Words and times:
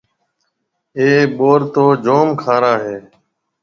اَي 0.97 1.09
ٻُور 1.37 1.59
تو 1.73 1.85
جوم 2.03 2.27
کارا 2.41 2.73
هيَ۔ 2.83 2.97